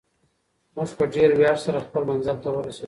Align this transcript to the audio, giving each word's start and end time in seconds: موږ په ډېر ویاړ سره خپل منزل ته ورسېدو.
موږ 0.75 0.89
په 0.97 1.05
ډېر 1.13 1.29
ویاړ 1.39 1.57
سره 1.65 1.85
خپل 1.87 2.03
منزل 2.09 2.37
ته 2.43 2.49
ورسېدو. 2.51 2.79